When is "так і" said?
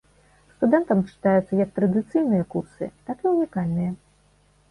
3.09-3.35